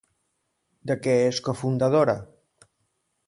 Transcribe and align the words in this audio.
De 0.91 0.95
què 1.03 1.13
és 1.25 1.41
cofundadora? 1.49 2.17